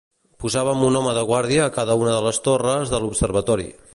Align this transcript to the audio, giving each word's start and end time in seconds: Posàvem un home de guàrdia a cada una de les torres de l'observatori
Posàvem 0.43 0.79
un 0.87 0.97
home 0.99 1.11
de 1.17 1.25
guàrdia 1.33 1.67
a 1.67 1.75
cada 1.77 1.99
una 2.05 2.15
de 2.17 2.25
les 2.29 2.43
torres 2.49 2.95
de 2.95 3.03
l'observatori 3.05 3.71